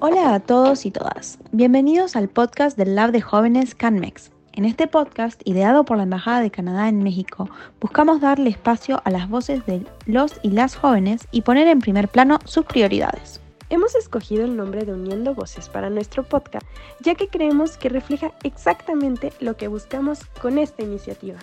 Hola 0.00 0.32
a 0.32 0.38
todos 0.38 0.86
y 0.86 0.92
todas. 0.92 1.40
Bienvenidos 1.50 2.14
al 2.14 2.28
podcast 2.28 2.78
del 2.78 2.94
Lab 2.94 3.10
de 3.10 3.20
Jóvenes 3.20 3.74
CanMex. 3.74 4.30
En 4.52 4.64
este 4.64 4.86
podcast, 4.86 5.42
ideado 5.44 5.84
por 5.84 5.96
la 5.96 6.04
Embajada 6.04 6.40
de 6.40 6.52
Canadá 6.52 6.88
en 6.88 7.02
México, 7.02 7.50
buscamos 7.80 8.20
darle 8.20 8.48
espacio 8.48 9.02
a 9.04 9.10
las 9.10 9.28
voces 9.28 9.66
de 9.66 9.84
los 10.06 10.34
y 10.44 10.50
las 10.50 10.76
jóvenes 10.76 11.26
y 11.32 11.42
poner 11.42 11.66
en 11.66 11.80
primer 11.80 12.06
plano 12.06 12.38
sus 12.44 12.64
prioridades. 12.64 13.40
Hemos 13.70 13.96
escogido 13.96 14.44
el 14.44 14.56
nombre 14.56 14.84
de 14.84 14.92
Uniendo 14.92 15.34
Voces 15.34 15.68
para 15.68 15.90
nuestro 15.90 16.22
podcast, 16.22 16.64
ya 17.00 17.16
que 17.16 17.26
creemos 17.26 17.76
que 17.76 17.88
refleja 17.88 18.30
exactamente 18.44 19.32
lo 19.40 19.56
que 19.56 19.66
buscamos 19.66 20.20
con 20.40 20.58
esta 20.58 20.84
iniciativa. 20.84 21.40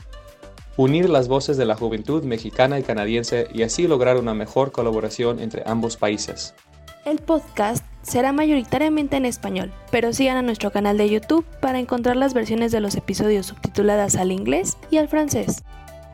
Unir 0.78 1.10
las 1.10 1.28
voces 1.28 1.58
de 1.58 1.66
la 1.66 1.76
juventud 1.76 2.24
mexicana 2.24 2.80
y 2.80 2.84
canadiense 2.84 3.50
y 3.54 3.64
así 3.64 3.86
lograr 3.86 4.16
una 4.16 4.34
mejor 4.34 4.72
colaboración 4.72 5.42
entre 5.42 5.64
ambos 5.66 5.98
países. 5.98 6.56
El 7.04 7.20
podcast 7.20 7.86
será 8.06 8.32
mayoritariamente 8.32 9.18
en 9.18 9.26
español, 9.26 9.74
pero 9.92 10.14
sigan 10.14 10.38
a 10.38 10.42
nuestro 10.42 10.72
canal 10.72 10.98
de 10.98 11.10
YouTube 11.10 11.46
para 11.60 11.80
encontrar 11.80 12.16
las 12.16 12.34
versiones 12.34 12.72
de 12.72 12.80
los 12.80 12.96
episodios 12.96 13.48
subtituladas 13.48 14.16
al 14.16 14.32
inglés 14.32 14.78
y 14.92 14.98
al 14.98 15.08
francés. 15.08 15.64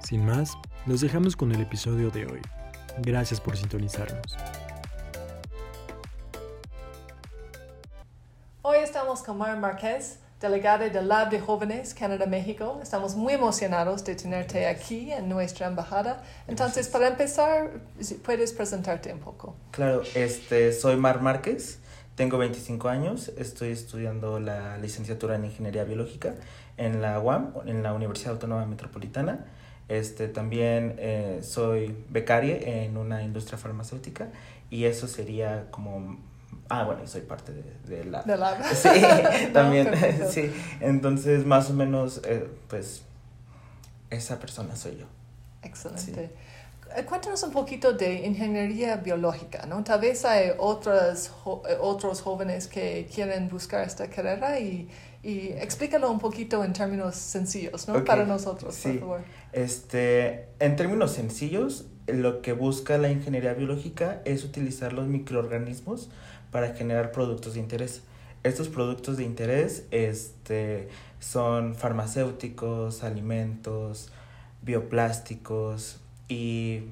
Sin 0.01 0.25
más, 0.25 0.57
nos 0.85 1.01
dejamos 1.01 1.35
con 1.35 1.51
el 1.51 1.61
episodio 1.61 2.09
de 2.09 2.25
hoy. 2.25 2.41
Gracias 2.99 3.39
por 3.41 3.57
sintonizarnos. 3.57 4.37
Hoy 8.61 8.77
estamos 8.77 9.21
con 9.21 9.37
Mara 9.37 9.55
Márquez, 9.55 10.19
delegada 10.39 10.87
del 10.87 11.07
Lab 11.07 11.29
de 11.29 11.39
Jóvenes 11.39 11.93
Canadá-México. 11.93 12.79
Estamos 12.81 13.15
muy 13.15 13.33
emocionados 13.33 14.03
de 14.05 14.15
tenerte 14.15 14.65
aquí 14.67 15.11
en 15.11 15.27
nuestra 15.27 15.67
embajada. 15.67 16.23
Entonces, 16.47 16.87
para 16.87 17.07
empezar, 17.07 17.69
¿puedes 18.23 18.53
presentarte 18.53 19.13
un 19.13 19.19
poco? 19.19 19.55
Claro, 19.71 20.03
este, 20.15 20.73
soy 20.73 20.95
Mar 20.95 21.21
Márquez, 21.21 21.80
tengo 22.21 22.37
25 22.37 22.87
años, 22.87 23.31
estoy 23.35 23.69
estudiando 23.69 24.39
la 24.39 24.77
licenciatura 24.77 25.37
en 25.37 25.45
Ingeniería 25.45 25.85
Biológica 25.85 26.35
en 26.77 27.01
la 27.01 27.19
UAM, 27.19 27.51
en 27.65 27.81
la 27.81 27.95
Universidad 27.95 28.33
Autónoma 28.33 28.63
Metropolitana. 28.67 29.47
Este, 29.89 30.27
también 30.27 30.97
eh, 30.99 31.39
soy 31.41 31.97
becaria 32.09 32.57
en 32.83 32.97
una 32.97 33.23
industria 33.23 33.57
farmacéutica 33.57 34.27
y 34.69 34.85
eso 34.85 35.07
sería 35.07 35.65
como 35.71 36.19
Ah, 36.69 36.83
bueno, 36.83 37.07
soy 37.07 37.21
parte 37.21 37.53
de, 37.53 37.63
de 37.87 38.05
la... 38.05 38.21
De 38.21 38.37
la... 38.37 38.63
Sí, 38.75 39.01
también, 39.53 39.91
sí. 40.29 40.53
Entonces, 40.79 41.43
más 41.43 41.71
o 41.71 41.73
menos, 41.73 42.21
eh, 42.23 42.47
pues, 42.67 43.01
esa 44.11 44.37
persona 44.37 44.75
soy 44.75 44.97
yo. 44.97 45.07
Excelente. 45.63 46.29
Cuéntanos 47.07 47.41
un 47.43 47.51
poquito 47.51 47.93
de 47.93 48.25
ingeniería 48.25 48.97
biológica, 48.97 49.65
¿no? 49.65 49.83
Tal 49.83 50.01
vez 50.01 50.25
hay 50.25 50.51
otros, 50.57 51.31
eh, 51.67 51.77
otros 51.79 52.21
jóvenes 52.21 52.67
que 52.67 53.07
quieren 53.13 53.49
buscar 53.49 53.87
esta 53.87 54.09
carrera 54.09 54.59
y, 54.59 54.89
y 55.23 55.49
explícalo 55.49 56.11
un 56.11 56.19
poquito 56.19 56.63
en 56.63 56.73
términos 56.73 57.15
sencillos, 57.15 57.87
¿no? 57.87 58.03
Para 58.03 58.25
nosotros, 58.25 58.75
sí. 58.75 58.89
por 58.89 58.99
favor. 58.99 59.21
Este, 59.53 60.47
en 60.59 60.75
términos 60.75 61.11
sencillos, 61.11 61.85
lo 62.07 62.41
que 62.41 62.53
busca 62.53 62.97
la 62.97 63.09
ingeniería 63.09 63.53
biológica 63.53 64.21
es 64.25 64.43
utilizar 64.43 64.91
los 64.93 65.07
microorganismos 65.07 66.09
para 66.51 66.73
generar 66.73 67.11
productos 67.11 67.53
de 67.53 67.61
interés. 67.61 68.01
Estos 68.43 68.67
productos 68.67 69.17
de 69.17 69.23
interés 69.23 69.85
este, 69.91 70.89
son 71.19 71.75
farmacéuticos, 71.75 73.03
alimentos, 73.03 74.11
bioplásticos 74.61 76.00
y 76.31 76.83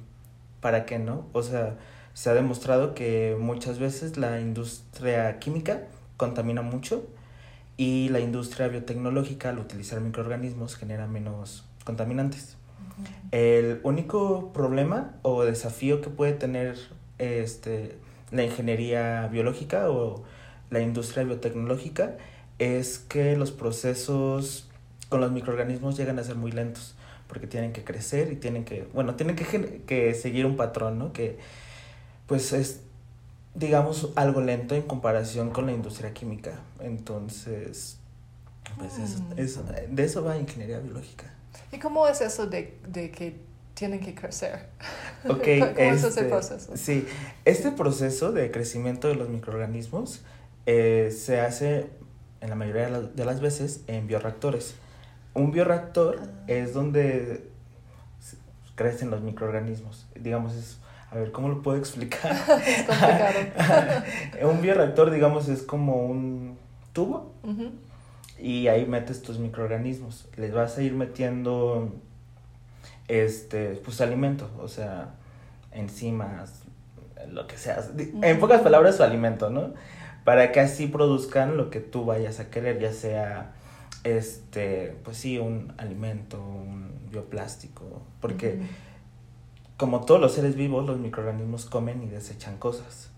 ¿para 0.59 0.85
qué 0.85 0.99
no? 0.99 1.25
O 1.31 1.43
sea, 1.43 1.77
se 2.13 2.29
ha 2.29 2.33
demostrado 2.33 2.93
que 2.93 3.37
muchas 3.39 3.79
veces 3.79 4.17
la 4.17 4.41
industria 4.41 5.39
química 5.39 5.83
contamina 6.17 6.61
mucho 6.61 7.07
y 7.77 8.09
la 8.09 8.19
industria 8.19 8.67
biotecnológica 8.67 9.51
al 9.51 9.59
utilizar 9.59 10.01
microorganismos 10.01 10.75
genera 10.75 11.07
menos 11.07 11.63
contaminantes. 11.85 12.57
El 13.31 13.79
único 13.83 14.51
problema 14.51 15.15
o 15.21 15.45
desafío 15.45 16.01
que 16.01 16.09
puede 16.09 16.33
tener 16.33 16.77
este, 17.17 17.95
la 18.31 18.43
ingeniería 18.43 19.29
biológica 19.31 19.89
o 19.89 20.23
la 20.69 20.81
industria 20.81 21.23
biotecnológica 21.23 22.17
es 22.57 22.99
que 22.99 23.37
los 23.37 23.51
procesos 23.51 24.68
con 25.09 25.21
los 25.21 25.31
microorganismos 25.31 25.97
llegan 25.97 26.19
a 26.19 26.23
ser 26.23 26.35
muy 26.35 26.51
lentos 26.51 26.95
porque 27.27 27.45
tienen 27.47 27.73
que 27.73 27.83
crecer 27.83 28.31
y 28.31 28.35
tienen 28.35 28.65
que, 28.65 28.87
bueno, 28.93 29.15
tienen 29.15 29.35
que, 29.35 29.83
que 29.85 30.13
seguir 30.15 30.45
un 30.45 30.57
patrón, 30.57 30.97
¿no? 30.97 31.13
Que 31.13 31.37
pues 32.25 32.53
es, 32.53 32.81
digamos, 33.53 34.11
algo 34.15 34.41
lento 34.41 34.75
en 34.75 34.83
comparación 34.83 35.51
con 35.51 35.67
la 35.67 35.71
industria 35.71 36.13
química. 36.13 36.59
Entonces, 36.79 37.97
pues 38.77 38.97
eso, 38.97 39.63
mm. 39.63 39.95
de 39.95 40.03
eso 40.03 40.23
va 40.23 40.37
ingeniería 40.37 40.79
biológica. 40.79 41.31
¿Y 41.71 41.77
cómo 41.77 42.07
es 42.07 42.21
eso 42.21 42.47
de, 42.47 42.77
de 42.87 43.11
que 43.11 43.35
tienen 43.73 43.99
que 43.99 44.15
crecer? 44.15 44.67
Ok, 45.27 45.43
¿Cómo 45.59 45.65
es 45.75 45.97
ese 45.97 46.07
este, 46.07 46.23
proceso? 46.23 46.77
Sí, 46.77 47.05
este 47.43 47.71
proceso 47.71 48.31
de 48.31 48.51
crecimiento 48.51 49.09
de 49.09 49.15
los 49.15 49.27
microorganismos 49.27 50.21
eh, 50.65 51.13
se 51.13 51.41
hace 51.41 51.89
en 52.39 52.49
la 52.49 52.55
mayoría 52.55 52.89
de 52.89 53.25
las 53.25 53.41
veces 53.41 53.81
en 53.87 54.07
bioreactores. 54.07 54.75
Un 55.33 55.51
bioreactor 55.51 56.19
Ah. 56.21 56.43
es 56.47 56.73
donde 56.73 57.49
crecen 58.75 59.09
los 59.11 59.21
microorganismos. 59.21 60.07
Digamos, 60.15 60.55
es, 60.55 60.79
a 61.11 61.15
ver, 61.15 61.31
¿cómo 61.31 61.49
lo 61.49 61.61
puedo 61.61 61.77
explicar? 61.77 62.31
es 62.65 62.83
complicado. 62.85 64.03
un 64.49 64.61
bioreactor, 64.61 65.11
digamos, 65.11 65.49
es 65.49 65.63
como 65.63 66.05
un 66.05 66.57
tubo 66.93 67.33
y 68.39 68.67
ahí 68.67 68.85
metes 68.85 69.21
tus 69.21 69.37
microorganismos. 69.37 70.27
Les 70.37 70.53
vas 70.53 70.77
a 70.77 70.81
ir 70.81 70.93
metiendo 70.93 71.93
este 73.09 73.79
pues 73.83 73.99
alimento, 74.01 74.49
o 74.59 74.67
sea, 74.67 75.09
enzimas, 75.71 76.61
lo 77.29 77.47
que 77.47 77.57
sea. 77.57 77.83
En 78.21 78.39
pocas 78.39 78.61
palabras 78.61 78.95
su 78.95 79.03
alimento, 79.03 79.49
¿no? 79.49 79.73
Para 80.23 80.51
que 80.51 80.61
así 80.61 80.87
produzcan 80.87 81.57
lo 81.57 81.69
que 81.69 81.79
tú 81.79 82.05
vayas 82.05 82.39
a 82.39 82.49
querer, 82.49 82.79
ya 82.79 82.93
sea 82.93 83.51
este, 84.03 84.95
pues 85.03 85.17
sí, 85.17 85.37
un 85.37 85.73
alimento, 85.77 86.39
un 86.39 86.91
bioplástico, 87.11 88.01
porque 88.21 88.59
como 89.77 90.01
todos 90.05 90.19
los 90.19 90.33
seres 90.33 90.55
vivos, 90.55 90.85
los 90.85 90.99
microorganismos 90.99 91.65
comen 91.65 92.03
y 92.03 92.07
desechan 92.07 92.57
cosas. 92.57 93.11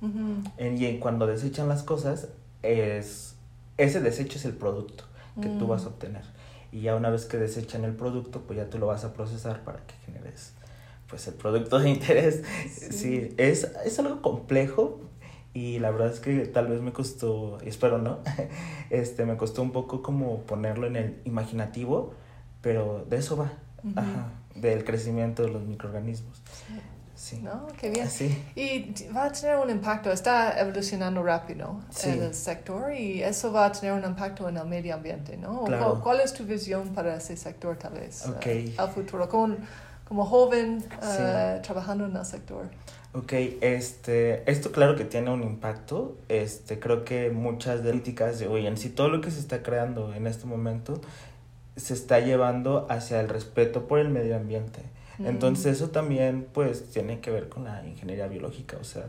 Y 0.59 0.97
cuando 1.00 1.28
desechan 1.28 1.68
las 1.68 1.84
cosas, 1.84 2.30
es 2.64 3.36
ese 3.78 4.00
desecho 4.00 4.38
es 4.38 4.46
el 4.46 4.53
producto 4.53 5.06
que 5.41 5.47
tú 5.47 5.66
Mm. 5.66 5.70
vas 5.70 5.86
a 5.86 5.88
obtener. 5.88 6.24
Y 6.72 6.81
ya 6.81 6.96
una 6.96 7.09
vez 7.09 7.25
que 7.25 7.38
desechan 7.38 7.84
el 7.84 7.94
producto, 7.96 8.41
pues 8.41 8.58
ya 8.58 8.70
tú 8.70 8.78
lo 8.78 8.88
vas 8.88 9.03
a 9.03 9.14
procesar 9.14 9.64
para 9.64 9.80
que 9.88 9.96
generes 10.06 10.53
pues 11.09 11.28
el 11.28 11.34
producto 11.34 11.80
de 11.80 11.90
interés. 11.90 12.44
Sí. 12.70 12.91
Sí, 12.91 13.34
es, 13.38 13.64
es 13.86 14.00
algo 14.00 14.22
complejo 14.22 15.02
y 15.53 15.79
la 15.79 15.91
verdad 15.91 16.12
es 16.13 16.19
que 16.19 16.45
tal 16.47 16.67
vez 16.67 16.81
me 16.81 16.94
costó, 16.94 17.59
espero 17.62 17.97
no, 17.97 18.19
este 18.89 19.25
me 19.25 19.38
costó 19.38 19.62
un 19.62 19.72
poco 19.72 20.01
como 20.01 20.41
ponerlo 20.41 20.88
en 20.88 20.95
el 20.95 21.22
imaginativo, 21.25 22.13
pero 22.62 23.06
de 23.09 23.17
eso 23.17 23.35
va, 23.38 23.51
Ujú. 23.84 23.94
ajá, 24.00 24.28
del 24.56 24.84
crecimiento 24.85 25.44
de 25.44 25.50
los 25.50 25.63
microorganismos. 25.63 26.41
Sí. 27.16 27.38
¿No? 27.44 27.67
Qué 27.79 27.91
bien. 27.91 28.09
Sí. 28.09 28.35
Y 28.56 28.95
va 29.16 29.25
a 29.25 29.31
tener 29.31 29.57
un 29.57 29.69
impacto, 29.69 30.11
está 30.11 30.59
evolucionando 30.59 31.22
rápido 31.22 31.79
Sí. 31.91 32.09
el 32.09 32.34
sector 32.34 32.91
y 32.94 33.22
eso 33.22 33.51
va 33.51 33.66
a 33.67 33.72
tener 33.72 33.94
un 33.94 34.03
impacto 34.03 34.50
en 34.50 34.57
el 34.57 34.66
medio 34.66 34.95
ambiente, 34.95 35.38
¿no? 35.38 35.66
Claro. 35.66 35.85
¿Cuál, 35.91 36.01
cuál 36.01 36.19
es 36.22 36.34
tu 36.34 36.45
visión 36.45 36.90
para 36.95 37.16
ese 37.17 37.38
sector 37.38 37.78
tal 37.78 37.94
vez 37.94 38.25
Ok. 38.28 38.45
eh, 38.47 38.73
al 38.75 38.90
futuro? 38.90 39.29
Como, 39.29 39.56
como 40.07 40.25
joven 40.25 40.84
eh, 41.03 41.59
trabajando 41.61 42.07
en 42.07 42.16
el 42.16 42.25
sector. 42.25 42.67
Ok, 43.13 43.33
este, 43.59 44.49
esto 44.49 44.72
claro 44.72 44.95
que 44.95 45.03
tiene 45.03 45.31
un 45.31 45.44
impacto, 45.44 46.16
este, 46.29 46.79
creo 46.79 47.03
que 47.03 47.29
muchas 47.29 47.83
de 47.83 47.89
políticas 47.89 48.40
de 48.40 48.47
hoy 48.47 48.66
en 48.67 48.78
sí, 48.78 48.90
todo 48.90 49.09
lo 49.09 49.19
que 49.19 49.31
se 49.31 49.40
está 49.41 49.61
creando 49.63 50.13
en 50.13 50.28
este 50.28 50.46
momento 50.46 51.02
se 51.75 51.93
está 51.93 52.22
llevando 52.22 52.87
hacia 52.90 53.19
el 53.19 53.28
respeto 53.28 53.85
por 53.85 53.99
el 53.99 54.08
medio 54.08 54.37
ambiente. 54.37 54.81
Mm. 55.17 55.25
Entonces 55.25 55.75
eso 55.75 55.90
también 55.90 56.47
pues 56.53 56.90
tiene 56.91 57.19
que 57.19 57.31
ver 57.31 57.49
con 57.49 57.66
la 57.66 57.85
ingeniería 57.85 58.28
biológica, 58.28 58.78
o 58.79 58.85
sea, 58.85 59.08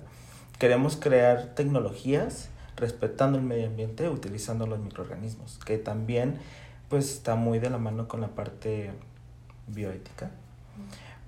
queremos 0.59 0.97
crear 0.97 1.55
tecnologías 1.55 2.49
respetando 2.77 3.39
el 3.39 3.45
medio 3.45 3.69
ambiente 3.69 4.09
utilizando 4.09 4.67
los 4.67 4.81
microorganismos, 4.81 5.61
que 5.65 5.79
también 5.79 6.39
pues 6.89 7.13
está 7.13 7.37
muy 7.37 7.61
de 7.61 7.71
la 7.71 7.79
mano 7.79 8.09
con 8.09 8.21
la 8.21 8.29
parte 8.29 8.91
bioética, 9.69 10.33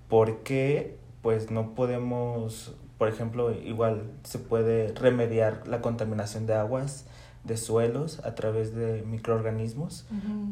porque 0.08 1.03
pues 1.24 1.50
no 1.50 1.74
podemos, 1.74 2.74
por 2.98 3.08
ejemplo, 3.08 3.50
igual 3.50 4.10
se 4.24 4.38
puede 4.38 4.92
remediar 4.92 5.66
la 5.66 5.80
contaminación 5.80 6.44
de 6.46 6.52
aguas, 6.52 7.06
de 7.44 7.56
suelos 7.56 8.20
a 8.26 8.34
través 8.34 8.74
de 8.74 9.02
microorganismos, 9.06 10.06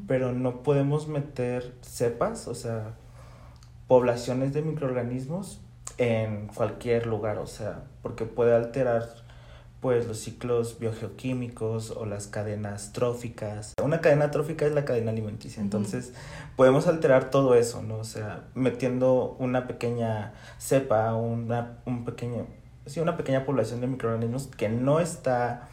pero 0.07 0.33
no 0.33 0.63
podemos 0.63 1.09
meter 1.09 1.75
cepas, 1.83 2.49
o 2.49 2.55
sea, 2.55 2.95
poblaciones 3.87 4.55
de 4.55 4.63
microorganismos 4.63 5.61
en 5.99 6.47
cualquier 6.47 7.07
lugar, 7.07 7.37
o 7.37 7.47
sea, 7.47 7.85
porque 8.01 8.25
puede 8.25 8.55
alterar 8.55 9.22
pues 9.83 10.07
los 10.07 10.19
ciclos 10.21 10.79
biogeoquímicos 10.79 11.91
o 11.91 12.07
las 12.07 12.29
cadenas 12.29 12.93
tróficas. 12.93 13.75
Una 13.83 14.01
cadena 14.01 14.31
trófica 14.31 14.65
es 14.65 14.73
la 14.73 14.85
cadena 14.85 15.11
alimenticia, 15.11 15.61
entonces 15.61 16.13
podemos 16.57 16.87
alterar 16.87 17.31
todo 17.31 17.57
eso, 17.57 17.83
¿no? 17.83 17.97
O 17.99 18.05
sea, 18.05 18.45
metiendo 18.55 19.37
una 19.41 19.67
pequeña 19.67 20.33
cepa, 20.59 21.15
una, 21.17 21.79
un 21.85 22.05
pequeño, 22.05 22.47
sí, 22.87 23.01
una 23.01 23.17
pequeña 23.17 23.45
población 23.45 23.81
de 23.81 23.89
microorganismos 23.89 24.47
que 24.47 24.69
no 24.69 25.01
está, 25.01 25.69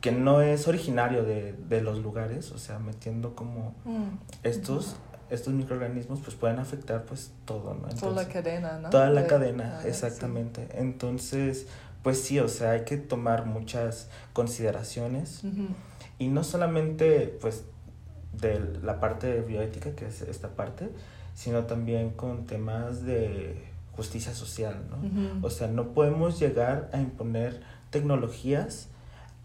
que 0.00 0.10
no 0.10 0.40
es 0.40 0.66
originario 0.66 1.22
de, 1.22 1.52
de 1.52 1.82
los 1.82 1.98
lugares, 1.98 2.50
o 2.52 2.58
sea, 2.58 2.78
metiendo 2.78 3.34
como 3.36 3.74
Mm. 3.84 4.16
estos, 4.42 4.96
estos 5.28 5.52
microorganismos 5.52 6.20
pues 6.20 6.34
pueden 6.34 6.58
afectar 6.60 7.04
pues 7.04 7.30
todo, 7.44 7.74
¿no? 7.74 7.88
Toda 7.88 8.22
la 8.22 8.28
cadena, 8.28 8.78
¿no? 8.78 8.88
Toda 8.88 9.10
la 9.10 9.22
De- 9.22 9.26
cadena, 9.28 9.76
ah, 9.76 9.82
sí. 9.82 9.88
exactamente. 9.88 10.66
Entonces, 10.72 11.66
pues 12.08 12.22
sí, 12.22 12.38
o 12.38 12.48
sea, 12.48 12.70
hay 12.70 12.84
que 12.86 12.96
tomar 12.96 13.44
muchas 13.44 14.08
consideraciones 14.32 15.44
y 16.18 16.28
no 16.28 16.42
solamente 16.42 17.36
pues 17.42 17.64
de 18.32 18.58
la 18.82 18.98
parte 18.98 19.42
bioética, 19.42 19.90
que 19.94 20.06
es 20.06 20.22
esta 20.22 20.48
parte, 20.48 20.88
sino 21.34 21.64
también 21.64 22.08
con 22.08 22.46
temas 22.46 23.04
de 23.04 23.62
justicia 23.94 24.32
social, 24.34 24.86
¿no? 24.90 24.96
O 25.42 25.50
sea, 25.50 25.68
no 25.68 25.88
podemos 25.92 26.40
llegar 26.40 26.88
a 26.94 26.98
imponer 26.98 27.60
tecnologías 27.90 28.88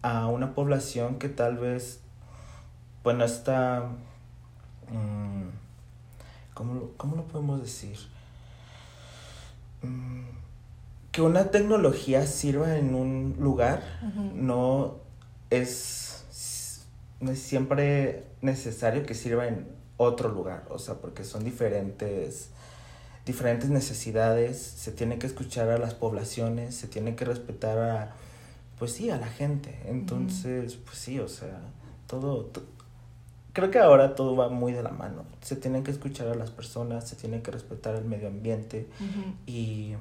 a 0.00 0.26
una 0.28 0.54
población 0.54 1.18
que 1.18 1.28
tal 1.28 1.58
vez, 1.58 2.00
pues 3.02 3.14
no 3.14 3.24
está, 3.26 3.90
mm, 4.90 5.48
¿cómo, 6.54 6.74
lo- 6.74 6.92
cómo 6.96 7.16
lo 7.16 7.24
podemos 7.24 7.60
decir? 7.60 7.98
Mm, 9.82 10.24
que 11.14 11.22
una 11.22 11.52
tecnología 11.52 12.26
sirva 12.26 12.76
en 12.76 12.96
un 12.96 13.36
lugar 13.38 13.82
no 14.34 14.96
es, 15.50 16.84
no 17.20 17.30
es 17.30 17.38
siempre 17.38 18.24
necesario 18.42 19.06
que 19.06 19.14
sirva 19.14 19.46
en 19.46 19.68
otro 19.96 20.28
lugar, 20.28 20.64
o 20.70 20.78
sea, 20.80 20.94
porque 20.96 21.22
son 21.22 21.44
diferentes 21.44 22.50
diferentes 23.24 23.70
necesidades, 23.70 24.58
se 24.60 24.90
tiene 24.90 25.18
que 25.20 25.26
escuchar 25.28 25.70
a 25.70 25.78
las 25.78 25.94
poblaciones, 25.94 26.74
se 26.74 26.88
tiene 26.88 27.14
que 27.14 27.24
respetar 27.24 27.78
a 27.78 28.12
pues 28.78 28.92
sí, 28.92 29.08
a 29.10 29.16
la 29.16 29.28
gente. 29.28 29.78
Entonces, 29.86 30.74
pues 30.84 30.98
sí, 30.98 31.20
o 31.20 31.28
sea, 31.28 31.60
todo 32.08 32.46
to- 32.46 32.64
creo 33.52 33.70
que 33.70 33.78
ahora 33.78 34.14
todo 34.16 34.34
va 34.36 34.48
muy 34.50 34.72
de 34.72 34.82
la 34.82 34.90
mano. 34.90 35.24
Se 35.42 35.54
tienen 35.54 35.84
que 35.84 35.92
escuchar 35.92 36.26
a 36.28 36.34
las 36.34 36.50
personas, 36.50 37.08
se 37.08 37.14
tiene 37.16 37.40
que 37.40 37.52
respetar 37.52 37.94
el 37.94 38.04
medio 38.04 38.26
ambiente 38.28 38.88
y 39.46 39.94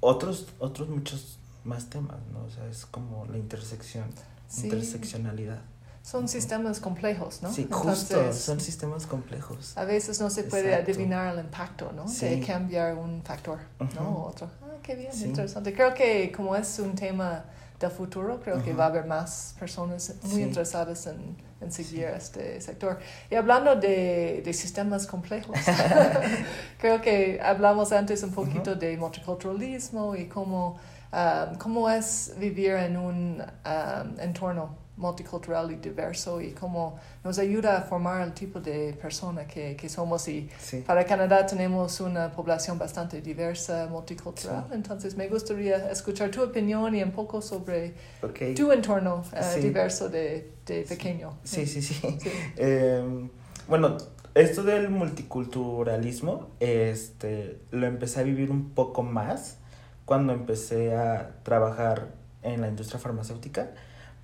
otros 0.00 0.46
otros 0.58 0.88
muchos 0.88 1.38
más 1.64 1.86
temas, 1.90 2.18
¿no? 2.32 2.44
O 2.44 2.50
sea, 2.50 2.66
es 2.66 2.86
como 2.86 3.26
la 3.26 3.36
intersección, 3.38 4.06
Sí. 4.48 4.64
interseccionalidad. 4.64 5.60
Son 6.02 6.26
sistemas 6.28 6.80
complejos, 6.80 7.42
¿no? 7.42 7.52
Sí, 7.52 7.68
justo, 7.70 8.14
Entonces, 8.18 8.42
son 8.42 8.58
sistemas 8.58 9.06
complejos. 9.06 9.76
A 9.76 9.84
veces 9.84 10.18
no 10.20 10.30
se 10.30 10.44
puede 10.44 10.70
Exacto. 10.70 10.92
adivinar 10.92 11.34
el 11.34 11.44
impacto, 11.44 11.92
¿no? 11.92 12.08
Sí. 12.08 12.26
De 12.26 12.40
cambiar 12.40 12.94
un 12.96 13.22
factor, 13.22 13.58
¿no? 13.94 14.00
Ujú. 14.02 14.18
O 14.18 14.24
otro. 14.28 14.50
Ah, 14.62 14.76
qué 14.82 14.96
bien, 14.96 15.12
Sí. 15.12 15.26
interesante. 15.26 15.74
Creo 15.74 15.92
que 15.92 16.32
como 16.34 16.56
es 16.56 16.78
un 16.78 16.94
tema 16.94 17.44
del 17.80 17.90
futuro, 17.90 18.40
creo 18.40 18.62
que 18.62 18.72
va 18.74 18.84
a 18.84 18.88
haber 18.88 19.06
más 19.06 19.54
personas 19.58 20.14
muy 20.24 20.34
Sí. 20.36 20.42
interesadas 20.42 21.06
en, 21.06 21.36
en 21.60 21.72
seguir 21.72 22.08
Sí. 22.10 22.14
este 22.16 22.60
sector. 22.60 22.98
Y 23.30 23.34
hablando 23.34 23.74
de, 23.76 24.42
de 24.44 24.52
sistemas 24.52 25.06
complejos, 25.06 25.56
creo 26.78 27.00
que 27.00 27.40
hablamos 27.42 27.92
antes 27.92 28.22
un 28.22 28.32
poquito 28.32 28.74
de 28.74 28.96
multiculturalismo 28.96 30.14
y 30.14 30.26
cómo, 30.28 30.78
um, 31.12 31.56
cómo 31.58 31.88
es 31.90 32.34
vivir 32.38 32.72
en 32.72 32.96
un 32.96 33.42
um, 33.42 34.20
entorno 34.20 34.76
multicultural 35.00 35.70
y 35.72 35.76
diverso 35.76 36.40
y 36.40 36.52
cómo 36.52 36.98
nos 37.24 37.38
ayuda 37.38 37.78
a 37.78 37.82
formar 37.82 38.22
el 38.22 38.32
tipo 38.34 38.60
de 38.60 38.92
persona 39.00 39.46
que, 39.46 39.74
que 39.76 39.88
somos 39.88 40.28
y 40.28 40.48
Sí. 40.60 40.84
para 40.86 41.04
Canadá 41.04 41.44
tenemos 41.46 42.00
una 42.00 42.30
población 42.30 42.78
bastante 42.78 43.20
diversa, 43.20 43.88
multicultural, 43.90 44.64
Sí. 44.68 44.74
entonces 44.74 45.16
me 45.16 45.26
gustaría 45.28 45.90
escuchar 45.90 46.30
tu 46.30 46.42
opinión 46.42 46.94
y 46.94 47.02
un 47.02 47.12
poco 47.12 47.40
sobre 47.42 47.94
Ok. 48.22 48.54
tu 48.54 48.70
entorno 48.70 49.24
eh, 49.34 49.40
Sí. 49.54 49.60
diverso 49.60 50.08
de, 50.08 50.52
de 50.66 50.82
pequeño. 50.82 51.38
Sí, 51.42 51.66
sí, 51.66 51.82
sí. 51.82 51.94
Sí. 52.20 52.30
Eh, 52.56 53.28
bueno, 53.68 53.96
esto 54.34 54.62
del 54.62 54.90
multiculturalismo, 54.90 56.48
este, 56.60 57.60
lo 57.70 57.86
empecé 57.86 58.20
a 58.20 58.22
vivir 58.22 58.50
un 58.50 58.70
poco 58.70 59.02
más 59.02 59.56
cuando 60.04 60.32
empecé 60.32 60.94
a 60.94 61.36
trabajar 61.42 62.08
en 62.42 62.60
la 62.60 62.68
industria 62.68 62.98
farmacéutica, 62.98 63.70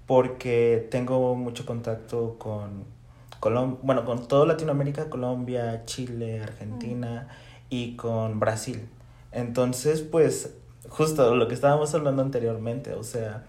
porque 0.07 0.87
tengo 0.91 1.35
mucho 1.35 1.67
contacto 1.67 2.37
con 2.39 2.85
Colom 3.41 3.79
bueno, 3.83 4.05
con 4.05 4.29
toda 4.29 4.47
Latinoamérica, 4.47 5.11
Colombia, 5.11 5.85
Chile, 5.85 6.41
Argentina 6.43 7.29
y 7.71 7.97
con 7.97 8.41
Brasil. 8.41 8.89
Entonces, 9.33 10.01
pues, 10.03 10.55
justo 10.89 11.35
lo 11.35 11.49
que 11.49 11.55
estábamos 11.55 11.95
hablando 11.95 12.23
anteriormente, 12.23 12.95
o 12.95 13.03
sea, 13.03 13.45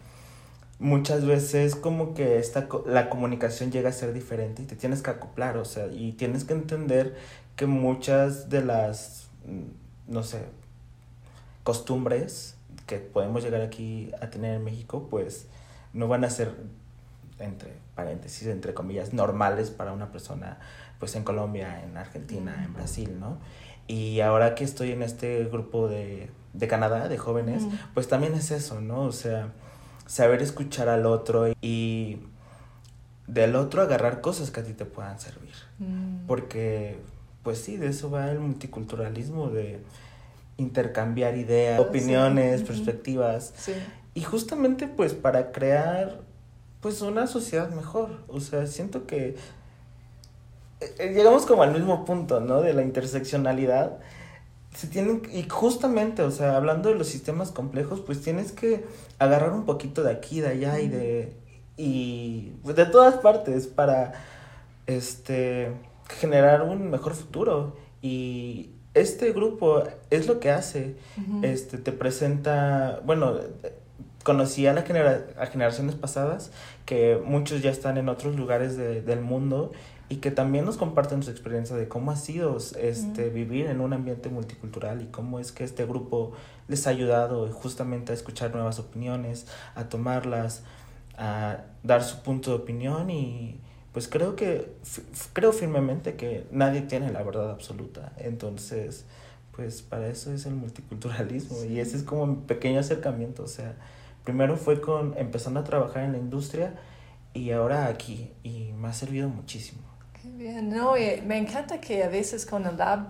muchas 0.79 1.25
veces 1.25 1.75
como 1.75 2.13
que 2.13 2.37
esta 2.39 2.67
co- 2.67 2.83
la 2.87 3.09
comunicación 3.09 3.71
llega 3.71 3.89
a 3.89 3.93
ser 3.93 4.13
diferente 4.13 4.63
y 4.63 4.65
te 4.65 4.75
tienes 4.75 5.01
que 5.01 5.11
acoplar, 5.11 5.57
o 5.57 5.65
sea, 5.65 5.87
y 5.87 6.13
tienes 6.13 6.43
que 6.43 6.53
entender 6.53 7.15
que 7.55 7.65
muchas 7.67 8.49
de 8.49 8.63
las, 8.63 9.29
mm, 9.45 10.11
no 10.13 10.23
sé, 10.23 10.41
costumbres 11.63 12.55
que 12.85 12.97
podemos 12.97 13.43
llegar 13.43 13.61
aquí 13.61 14.11
a 14.21 14.29
tener 14.29 14.55
en 14.55 14.63
México, 14.63 15.07
pues 15.09 15.47
no 15.93 16.07
van 16.07 16.23
a 16.23 16.29
ser, 16.29 16.53
entre 17.39 17.73
paréntesis, 17.95 18.47
entre 18.47 18.73
comillas, 18.73 19.13
normales 19.13 19.69
para 19.71 19.91
una 19.93 20.11
persona, 20.11 20.59
pues 20.99 21.15
en 21.15 21.23
Colombia, 21.23 21.83
en 21.83 21.97
Argentina, 21.97 22.63
en 22.63 22.73
Brasil, 22.73 23.19
¿no? 23.19 23.37
Y 23.87 24.19
ahora 24.21 24.53
que 24.55 24.63
estoy 24.63 24.91
en 24.91 25.01
este 25.01 25.45
grupo 25.45 25.87
de, 25.87 26.29
de 26.53 26.67
Canadá, 26.67 27.07
de 27.07 27.17
jóvenes, 27.17 27.63
Mm. 27.63 27.71
pues 27.93 28.07
también 28.07 28.33
es 28.33 28.51
eso, 28.51 28.81
¿no? 28.81 29.01
O 29.01 29.11
sea, 29.11 29.49
saber 30.05 30.41
escuchar 30.41 30.89
al 30.89 31.05
otro 31.05 31.47
y 31.61 32.19
del 33.27 33.55
otro 33.55 33.81
agarrar 33.81 34.21
cosas 34.21 34.51
que 34.51 34.59
a 34.61 34.63
ti 34.63 34.73
te 34.73 34.85
puedan 34.85 35.19
servir. 35.19 35.53
Mm. 35.79 36.25
Porque, 36.27 36.97
pues 37.43 37.59
sí, 37.59 37.77
de 37.77 37.87
eso 37.87 38.09
va 38.09 38.29
el 38.31 38.39
multiculturalismo, 38.39 39.49
de 39.49 39.81
intercambiar 40.57 41.37
ideas, 41.37 41.79
opiniones, 41.79 42.63
perspectivas. 42.63 43.53
Sí. 43.57 43.73
Y 44.17 44.23
justamente 44.23 44.87
pues 44.87 45.13
para 45.13 45.51
crear 45.51 46.21
pues 46.81 47.03
una 47.03 47.27
sociedad 47.27 47.69
mejor. 47.69 48.09
O 48.27 48.39
sea, 48.39 48.65
siento 48.65 49.05
que 49.05 49.35
eh, 50.79 50.95
eh, 50.97 51.13
llegamos 51.13 51.45
como 51.45 51.61
al 51.61 51.71
mismo 51.71 52.03
punto, 52.03 52.39
¿no? 52.39 52.61
De 52.61 52.73
la 52.73 52.81
interseccionalidad. 52.81 53.99
Se 54.73 54.87
tienen, 54.87 55.21
y 55.31 55.47
justamente, 55.47 56.23
o 56.23 56.31
sea, 56.31 56.55
hablando 56.55 56.89
de 56.89 56.95
los 56.95 57.07
sistemas 57.07 57.51
complejos, 57.51 57.99
pues 57.99 58.19
tienes 58.19 58.51
que 58.51 58.85
agarrar 59.19 59.53
un 59.53 59.65
poquito 59.65 60.01
de 60.01 60.13
aquí, 60.13 60.41
de 60.41 60.47
allá 60.47 60.79
y 60.79 60.87
de, 60.87 61.33
y 61.77 62.53
pues, 62.63 62.75
de 62.75 62.87
todas 62.87 63.17
partes 63.17 63.67
para, 63.67 64.13
este, 64.87 65.73
generar 66.09 66.63
un 66.63 66.89
mejor 66.89 67.13
futuro. 67.13 67.75
Y 68.01 68.71
este 68.95 69.31
grupo 69.31 69.83
es 70.09 70.25
lo 70.25 70.39
que 70.39 70.49
hace, 70.49 70.95
este, 71.43 71.77
te 71.77 71.91
presenta, 71.91 72.99
bueno, 73.05 73.35
conocí 74.27 74.67
a, 74.67 74.73
la 74.73 74.81
genera- 74.81 75.25
a 75.39 75.45
generaciones 75.45 75.95
pasadas 75.95 76.51
que 76.85 77.17
muchos 77.23 77.61
ya 77.61 77.71
están 77.71 77.97
en 77.97 78.09
otros 78.09 78.35
lugares 78.35 78.75
de- 78.75 79.01
del 79.01 79.21
mundo 79.21 79.71
y 80.09 80.17
que 80.17 80.31
también 80.31 80.65
nos 80.65 80.75
comparten 80.75 81.23
su 81.23 81.31
experiencia 81.31 81.77
de 81.77 81.87
cómo 81.87 82.11
ha 82.11 82.17
sido 82.17 82.57
este, 82.57 83.27
Ujú. 83.27 83.33
vivir 83.33 83.67
en 83.67 83.79
un 83.79 83.93
ambiente 83.93 84.27
multicultural 84.27 85.01
y 85.01 85.05
cómo 85.05 85.39
es 85.39 85.53
que 85.53 85.63
este 85.63 85.85
grupo 85.85 86.33
les 86.67 86.87
ha 86.87 86.89
ayudado 86.89 87.49
justamente 87.53 88.11
a 88.11 88.15
escuchar 88.15 88.53
nuevas 88.53 88.79
opiniones, 88.79 89.47
a 89.75 89.85
tomarlas, 89.87 90.63
a 91.17 91.61
dar 91.83 92.03
su 92.03 92.21
punto 92.21 92.49
de 92.51 92.57
opinión 92.57 93.09
y 93.09 93.61
pues 93.93 94.09
creo 94.09 94.35
que 94.35 94.69
creo 95.31 95.53
firmemente 95.53 96.15
que 96.15 96.45
nadie 96.51 96.81
tiene 96.81 97.11
la 97.13 97.23
verdad 97.23 97.49
absoluta. 97.49 98.11
Entonces, 98.17 99.05
pues 99.55 99.81
para 99.81 100.07
eso 100.09 100.31
es 100.33 100.45
el 100.45 100.53
multiculturalismo 100.55 101.63
y 101.63 101.79
ese 101.79 101.95
es 101.97 102.03
como 102.03 102.27
mi 102.27 102.35
pequeño 102.45 102.79
acercamiento, 102.81 103.43
o 103.43 103.47
sea, 103.47 103.73
primero 104.27 104.57
fue 104.57 104.81
con 104.81 105.15
empezando 105.17 105.61
a 105.61 105.63
trabajar 105.63 106.03
en 106.03 106.11
la 106.11 106.17
industria 106.17 106.73
y 107.33 107.51
ahora 107.51 107.85
aquí 107.87 108.29
y 108.43 108.73
me 108.73 108.89
ha 108.89 108.93
servido 108.93 109.29
muchísimo. 109.29 109.79
Qué 110.21 110.27
bien, 110.29 110.69
no, 110.69 110.97
y 110.97 111.21
me 111.25 111.37
encanta 111.37 111.79
que 111.79 112.03
a 112.03 112.09
veces 112.09 112.45
con 112.45 112.65
el 112.65 112.75
lab 112.75 113.07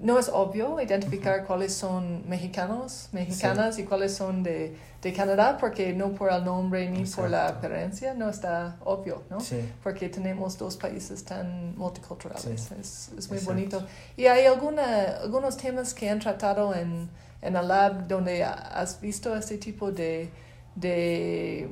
no 0.00 0.20
es 0.20 0.28
obvio 0.28 0.80
identificar 0.80 1.44
cuáles 1.46 1.74
son 1.74 2.28
mexicanos, 2.28 3.08
mexicanas 3.10 3.76
y 3.80 3.84
cuáles 3.84 4.14
son 4.14 4.44
de, 4.44 4.76
de 5.02 5.12
Canadá, 5.12 5.58
porque 5.58 5.92
no 5.94 6.10
por 6.12 6.30
el 6.32 6.44
nombre 6.44 6.88
ni 6.88 7.04
por 7.06 7.28
la 7.28 7.48
apariencia 7.48 8.14
no 8.14 8.28
está 8.30 8.76
obvio, 8.84 9.24
¿no? 9.30 9.40
Sí. 9.40 9.68
Porque 9.82 10.08
tenemos 10.08 10.56
dos 10.58 10.76
países 10.76 11.24
tan 11.24 11.76
multiculturales, 11.76 12.60
Sí. 12.68 12.74
es, 12.80 13.10
es 13.18 13.28
muy 13.28 13.38
Exacto. 13.38 13.46
bonito. 13.46 13.86
¿Y 14.16 14.26
hay 14.26 14.46
alguna, 14.46 14.84
algunos 15.22 15.56
temas 15.56 15.92
que 15.92 16.08
han 16.08 16.20
tratado 16.20 16.72
en, 16.72 17.08
en 17.40 17.56
el 17.56 17.66
lab 17.66 18.06
donde 18.06 18.44
ha- 18.44 18.52
has 18.80 19.00
visto 19.00 19.34
este 19.36 19.58
tipo 19.58 19.90
de, 19.90 20.30
de, 20.74 21.68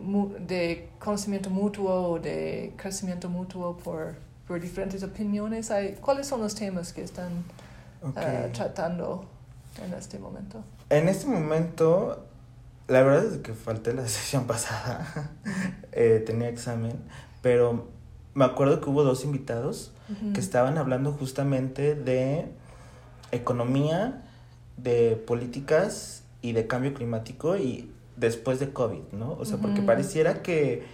de 0.46 0.88
conocimiento 0.98 1.50
mutuo 1.50 2.10
o 2.12 2.18
de 2.18 2.72
crecimiento 2.76 3.28
mutuo 3.28 3.76
por, 3.76 4.16
por 4.46 4.60
diferentes 4.60 5.02
opiniones. 5.02 5.70
Hay, 5.70 5.96
¿Cuáles 6.00 6.26
son 6.26 6.40
los 6.40 6.54
temas 6.54 6.92
que 6.92 7.02
están 7.02 7.44
eh, 8.16 8.50
tratando 8.52 9.24
en 9.84 9.94
este 9.94 10.18
momento? 10.18 10.62
En 10.90 11.08
este 11.08 11.26
momento, 11.26 12.26
la 12.88 13.02
verdad 13.02 13.24
es 13.32 13.38
que 13.38 13.54
falté 13.54 13.94
la 13.94 14.06
sesión 14.08 14.44
pasada. 14.46 15.32
Eh, 15.92 16.22
tenía 16.24 16.48
examen, 16.48 16.92
pero 17.42 17.88
me 18.32 18.44
acuerdo 18.44 18.80
que 18.80 18.88
hubo 18.88 19.02
dos 19.02 19.24
invitados 19.24 19.90
que 20.32 20.38
estaban 20.38 20.78
hablando 20.78 21.12
justamente 21.12 21.96
de 21.96 22.46
economía, 23.32 24.22
de 24.76 25.16
políticas 25.16 26.22
y 26.42 26.52
de 26.52 26.68
cambio 26.68 26.94
climático 26.94 27.56
y 27.56 27.90
después 28.20 28.60
de 28.60 28.72
COVID, 28.72 29.12
¿no? 29.12 29.32
O 29.32 29.44
sea, 29.44 29.58
porque 29.58 29.80
pareciera 29.82 30.42
que 30.42 30.84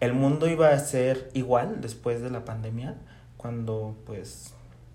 el 0.00 0.12
mundo 0.14 0.48
iba 0.48 0.68
a 0.68 0.78
ser 0.78 1.30
igual 1.34 1.80
después 1.80 2.22
de 2.22 2.30
la 2.30 2.44
pandemia, 2.44 2.94
cuando 3.36 3.96
pues 4.06 4.54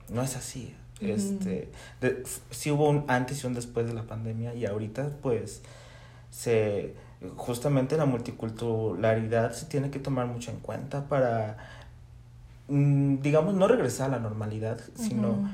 no 0.09 0.21
es 0.23 0.35
así. 0.35 0.73
Este, 1.01 1.69
de- 1.99 2.23
sí 2.51 2.69
hubo 2.71 2.87
un 2.89 3.05
antes 3.07 3.43
y 3.43 3.47
un 3.47 3.53
después 3.55 3.87
de 3.87 3.93
la 3.93 4.03
pandemia 4.03 4.53
y 4.53 4.65
ahorita 4.65 5.09
pues 5.21 5.61
se 6.29 6.93
justamente 7.35 7.97
la 7.97 8.05
multiculturalidad 8.05 9.51
se 9.53 9.65
tiene 9.65 9.89
que 9.91 9.99
tomar 9.99 10.27
mucho 10.27 10.51
en 10.51 10.57
cuenta 10.57 11.07
para 11.07 11.57
mm, 12.67 13.17
digamos 13.21 13.53
no 13.55 13.67
regresar 13.67 14.09
a 14.09 14.13
la 14.13 14.19
normalidad, 14.19 14.79
sino. 14.95 15.49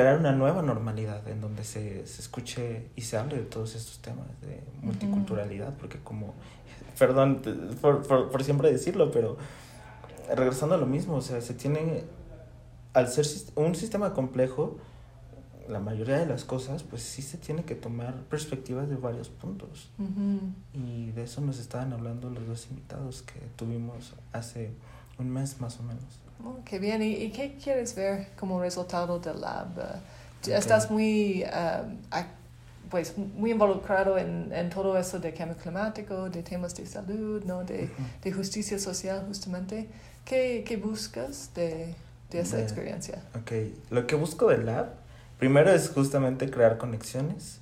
Crear 0.00 0.18
una 0.18 0.32
nueva 0.32 0.60
normalidad 0.60 1.26
en 1.26 1.40
donde 1.40 1.64
se, 1.64 2.06
se 2.06 2.20
escuche 2.20 2.90
y 2.96 3.00
se 3.00 3.16
hable 3.16 3.36
de 3.36 3.44
todos 3.44 3.74
estos 3.74 4.00
temas 4.00 4.26
de 4.42 4.62
multiculturalidad, 4.82 5.72
porque 5.78 5.98
como, 6.00 6.34
perdón 6.98 7.40
por, 7.80 8.06
por, 8.06 8.30
por 8.30 8.44
siempre 8.44 8.70
decirlo, 8.70 9.10
pero 9.10 9.38
regresando 10.34 10.74
a 10.74 10.78
lo 10.78 10.84
mismo, 10.84 11.16
o 11.16 11.22
sea, 11.22 11.40
se 11.40 11.54
tiene, 11.54 12.04
al 12.92 13.08
ser 13.08 13.26
un 13.54 13.74
sistema 13.74 14.12
complejo, 14.12 14.76
la 15.66 15.80
mayoría 15.80 16.18
de 16.18 16.26
las 16.26 16.44
cosas, 16.44 16.82
pues 16.82 17.02
sí 17.02 17.22
se 17.22 17.38
tiene 17.38 17.64
que 17.64 17.74
tomar 17.74 18.14
perspectivas 18.24 18.90
de 18.90 18.96
varios 18.96 19.30
puntos. 19.30 19.90
Y 20.74 21.10
de 21.12 21.22
eso 21.22 21.40
nos 21.40 21.58
estaban 21.58 21.94
hablando 21.94 22.28
los 22.28 22.46
dos 22.46 22.66
invitados 22.68 23.22
que 23.22 23.40
tuvimos 23.56 24.12
hace 24.34 24.72
un 25.18 25.30
mes 25.30 25.58
más 25.58 25.80
o 25.80 25.82
menos. 25.84 26.04
Oh, 26.44 26.56
qué 26.64 26.78
bien. 26.78 27.02
¿Y, 27.02 27.14
y 27.14 27.30
qué 27.30 27.56
quieres 27.62 27.94
ver 27.94 28.28
como 28.38 28.60
resultado 28.60 29.18
del 29.18 29.40
lab? 29.40 29.68
Eh. 29.78 30.52
Estás 30.54 30.90
muy, 30.90 31.42
um, 31.44 31.96
ac- 32.10 32.26
pues, 32.90 33.16
muy 33.18 33.50
involucrado 33.50 34.16
en, 34.18 34.52
en 34.52 34.70
todo 34.70 34.96
eso 34.96 35.18
de 35.18 35.32
cambio 35.34 35.56
climático, 35.56 36.30
de 36.30 36.42
temas 36.42 36.74
de 36.76 36.86
salud, 36.86 37.42
¿no? 37.44 37.64
de, 37.64 37.90
de 38.22 38.32
justicia 38.32 38.78
social, 38.78 39.24
justamente. 39.26 39.88
¿Qué, 40.24 40.64
qué 40.66 40.76
buscas 40.76 41.50
de, 41.54 41.94
de 42.30 42.40
esa 42.40 42.56
De- 42.58 42.62
experiencia? 42.62 43.22
Ok, 43.34 43.52
lo 43.90 44.06
que 44.06 44.14
busco 44.14 44.48
del 44.48 44.66
lab, 44.66 44.90
primero 45.38 45.70
es 45.72 45.88
justamente 45.90 46.50
crear 46.50 46.78
conexiones 46.78 47.60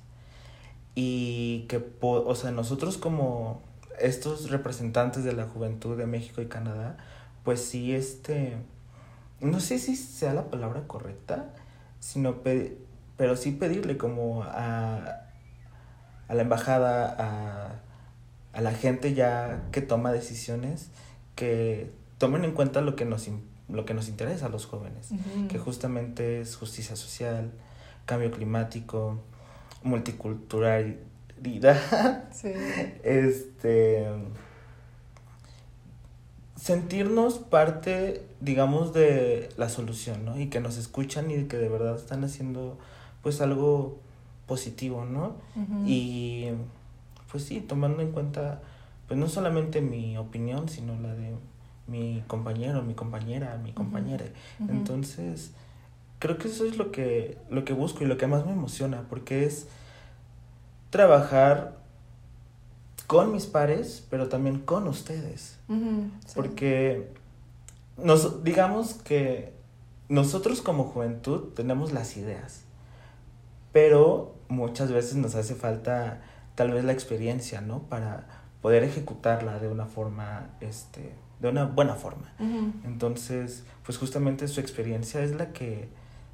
y 0.95 1.65
que, 1.69 1.79
po- 1.79 2.23
o 2.25 2.35
sea, 2.35 2.51
nosotros 2.51 2.97
como 2.97 3.61
estos 3.99 4.49
representantes 4.49 5.23
de 5.23 5.33
la 5.33 5.45
juventud 5.45 5.97
de 5.97 6.05
México 6.05 6.41
y 6.41 6.47
Canadá, 6.47 6.97
pues 7.45 7.61
sí, 7.63 7.95
este, 7.95 8.57
no 9.39 9.61
sé 9.61 9.79
si 9.79 9.95
sea 9.95 10.33
la 10.33 10.49
palabra 10.49 10.85
correcta, 10.87 11.53
sino, 12.01 12.41
pe- 12.43 12.77
pero 13.17 13.37
sí 13.37 13.51
pedirle 13.51 13.95
como 13.97 14.43
a, 14.43 15.21
a 16.27 16.33
la 16.33 16.41
embajada, 16.41 17.15
a, 17.17 17.79
a 18.57 18.61
la 18.61 18.71
gente 18.73 19.13
ya 19.13 19.63
que 19.71 19.81
toma 19.81 20.11
decisiones, 20.11 20.89
que 21.35 21.91
tomen 22.17 22.43
en 22.43 22.51
cuenta 22.51 22.81
lo 22.81 22.97
que 22.97 23.05
nos, 23.05 23.29
lo 23.69 23.85
que 23.85 23.93
nos 23.93 24.09
interesa 24.09 24.47
a 24.47 24.49
los 24.49 24.65
jóvenes 24.65 25.11
que 25.47 25.59
justamente 25.59 26.41
es 26.41 26.55
justicia 26.57 26.95
social, 26.95 27.51
cambio 28.05 28.31
climático, 28.31 29.19
multiculturalidad, 29.83 30.97
Sí. 32.31 32.51
este 33.03 34.07
sentirnos 36.55 37.39
parte, 37.39 38.25
digamos, 38.39 38.93
de 38.93 39.49
la 39.57 39.69
solución, 39.69 40.25
¿no? 40.25 40.39
Y 40.39 40.47
que 40.47 40.59
nos 40.59 40.77
escuchan 40.77 41.29
y 41.31 41.43
que 41.45 41.57
de 41.57 41.69
verdad 41.69 41.95
están 41.95 42.23
haciendo 42.23 42.77
pues 43.21 43.41
algo 43.41 43.99
positivo, 44.47 45.05
¿no? 45.05 45.35
Y 45.85 46.47
pues 47.31 47.43
sí, 47.43 47.59
tomando 47.61 48.01
en 48.01 48.11
cuenta 48.11 48.61
pues 49.07 49.19
no 49.19 49.27
solamente 49.27 49.81
mi 49.81 50.17
opinión, 50.17 50.69
sino 50.69 50.99
la 50.99 51.13
de 51.13 51.35
mi 51.87 52.23
compañero, 52.27 52.81
mi 52.81 52.93
compañera, 52.93 53.57
mi 53.57 53.71
compañera. 53.71 54.25
Entonces, 54.69 55.51
creo 56.19 56.37
que 56.37 56.47
eso 56.47 56.65
es 56.65 56.77
lo 56.77 56.91
que, 56.91 57.37
lo 57.49 57.65
que 57.65 57.73
busco 57.73 58.03
y 58.03 58.07
lo 58.07 58.17
que 58.17 58.27
más 58.27 58.45
me 58.45 58.53
emociona, 58.53 59.03
porque 59.09 59.45
es 59.45 59.67
trabajar 60.89 61.77
con 63.07 63.31
mis 63.31 63.45
pares, 63.45 64.05
pero 64.09 64.27
también 64.29 64.59
con 64.59 64.87
ustedes. 64.87 65.57
Sí. 65.67 66.33
Porque 66.33 67.11
nos, 67.97 68.43
digamos 68.43 68.93
que 68.93 69.53
nosotros 70.09 70.61
como 70.61 70.85
juventud 70.85 71.53
tenemos 71.53 71.91
las 71.91 72.17
ideas, 72.17 72.61
pero 73.71 74.35
muchas 74.47 74.91
veces 74.91 75.15
nos 75.15 75.35
hace 75.35 75.55
falta 75.55 76.21
tal 76.55 76.71
vez 76.71 76.83
la 76.83 76.93
experiencia, 76.93 77.61
¿no? 77.61 77.83
Para 77.83 78.27
poder 78.61 78.83
ejecutarla 78.83 79.59
de 79.59 79.67
una 79.67 79.85
forma, 79.85 80.49
este, 80.61 81.13
de 81.39 81.49
una 81.49 81.65
buena 81.65 81.95
forma. 81.95 82.33
Entonces, 82.83 83.63
pues 83.83 83.97
justamente 83.97 84.47
su 84.47 84.59
experiencia 84.59 85.21
es 85.21 85.35
la 85.35 85.51
que, 85.51 85.89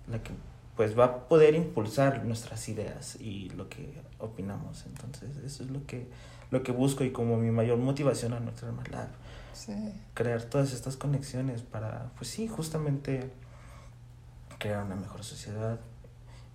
la 0.08 0.22
que 0.24 0.32
pues 0.76 0.98
va 0.98 1.06
a 1.06 1.28
poder 1.28 1.56
impulsar 1.56 2.24
nuestras 2.24 2.70
ideas 2.70 3.18
y 3.20 3.50
lo 3.50 3.68
que 3.68 4.02
opinamos. 4.20 4.86
Entonces, 4.86 5.38
eso 5.44 5.64
es 5.64 5.72
lo 5.72 5.86
que, 5.86 6.08
lo 6.52 6.64
que 6.64 6.72
busco 6.72 7.04
y 7.04 7.12
como 7.12 7.38
mi 7.38 7.50
mayor 7.52 7.78
motivación 7.80 8.34
a 8.34 8.40
nuestro 8.40 8.72
Lab, 8.92 9.08
Sí. 9.54 9.74
crear 10.14 10.44
todas 10.44 10.74
estas 10.74 10.96
conexiones 10.98 11.62
para, 11.62 12.12
pues 12.18 12.30
sí, 12.30 12.48
justamente 12.48 13.32
crear 14.60 14.84
una 14.84 14.96
mejor 14.96 15.24
sociedad 15.24 15.80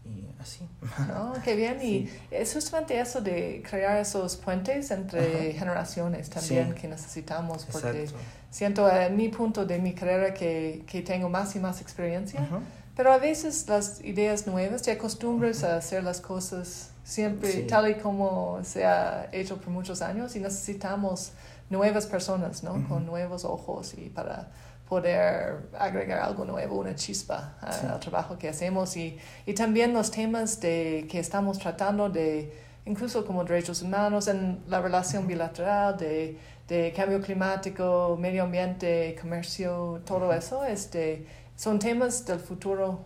y 0.05 0.25
así. 0.41 0.69
No, 1.09 1.35
qué 1.45 1.57
bien. 1.57 1.83
Y 1.83 2.09
es 2.31 2.53
justamente 2.55 2.99
eso 3.00 3.21
de 3.21 3.62
crear 3.69 3.99
esos 3.99 4.37
puentes 4.37 4.91
entre 4.93 5.50
Ajá. 5.50 5.59
generaciones 5.59 6.31
también 6.31 6.75
Sí. 6.75 6.81
que 6.81 6.88
necesitamos, 6.88 7.65
porque 7.71 8.03
Exacto. 8.03 8.21
Siento 8.57 8.81
en 8.91 9.15
mi 9.17 9.29
punto 9.29 9.65
de 9.67 9.79
mi 9.79 9.93
carrera 9.93 10.33
que, 10.33 10.83
que 10.87 11.03
tengo 11.03 11.29
más 11.29 11.55
y 11.57 11.59
más 11.59 11.81
experiencia, 11.83 12.41
Ujú. 12.41 12.59
pero 12.97 13.13
a 13.13 13.19
veces 13.19 13.69
las 13.69 14.01
ideas 14.03 14.47
nuevas, 14.47 14.81
te 14.83 14.91
acostumbras 14.93 15.63
a 15.63 15.77
hacer 15.77 16.03
las 16.03 16.21
cosas 16.21 16.91
siempre 17.05 17.53
Sí. 17.53 17.63
tal 17.73 17.85
y 17.91 17.95
como 17.97 18.59
se 18.65 18.85
ha 18.87 19.29
hecho 19.33 19.59
por 19.59 19.69
muchos 19.79 20.01
años 20.01 20.35
y 20.37 20.41
necesitamos 20.41 21.33
nuevas 21.69 22.07
personas, 22.07 22.63
¿no? 22.63 22.73
Ujú. 22.75 22.89
Con 22.89 23.01
nuevos 23.07 23.45
ojos 23.45 23.93
y 23.99 24.09
para 24.09 24.49
poder 24.89 25.69
agregar 25.79 26.21
algo 26.21 26.45
nuevo, 26.45 26.77
una 26.79 26.95
chispa 26.95 27.57
a- 27.61 27.73
Sí. 27.73 27.87
al 27.87 28.01
trabajo 28.01 28.39
que 28.39 28.49
hacemos 28.49 28.97
y, 28.97 29.19
y 29.45 29.53
también 29.53 29.93
los 29.93 30.11
temas 30.11 30.61
de, 30.61 31.07
que 31.11 31.19
estamos 31.19 31.59
tratando 31.59 32.09
de, 32.09 32.53
incluso 32.87 33.27
como 33.27 33.45
derechos 33.45 33.83
humanos 33.83 34.29
en 34.29 34.61
la 34.69 34.81
relación 34.81 35.27
bilateral, 35.27 35.97
de, 35.99 36.39
de 36.69 36.93
cambio 36.95 37.21
climático, 37.21 38.17
medio 38.19 38.45
ambiente, 38.45 39.17
comercio, 39.21 40.03
todo 40.05 40.33
eso, 40.33 40.65
este, 40.65 41.27
son 41.55 41.79
temas 41.79 42.27
del 42.27 42.41
futuro, 42.41 43.01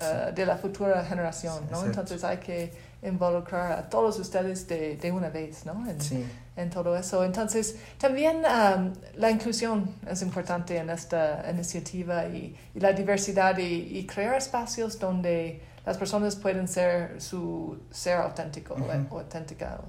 eh, 0.00 0.32
de 0.34 0.46
la 0.46 0.56
futura 0.56 1.04
generación, 1.04 1.64
¿no? 1.70 1.84
Entonces 1.84 2.22
hay 2.22 2.38
que 2.38 2.72
involucrar 3.02 3.72
a 3.72 3.88
todos 3.88 4.18
ustedes 4.18 4.68
de, 4.68 4.96
de 4.96 5.12
una 5.12 5.28
vez, 5.30 5.66
¿no? 5.66 5.88
En, 5.88 6.00
Sí, 6.00 6.24
en 6.56 6.70
todo 6.70 6.96
eso. 6.96 7.24
Entonces, 7.24 7.76
también 7.98 8.38
um, 8.38 8.92
la 9.16 9.30
inclusión 9.30 9.94
es 10.08 10.22
importante 10.22 10.76
en 10.76 10.90
esta 10.90 11.44
iniciativa 11.50 12.26
y, 12.26 12.54
y 12.74 12.80
la 12.80 12.92
diversidad 12.92 13.56
y, 13.58 13.98
y 13.98 14.06
crear 14.06 14.36
espacios 14.36 14.98
donde 14.98 15.62
las 15.86 15.96
personas 15.96 16.36
pueden 16.36 16.68
ser 16.68 17.20
su 17.20 17.78
ser 17.90 18.18
auténtico 18.18 18.76
o 19.10 19.18
auténtica 19.18 19.80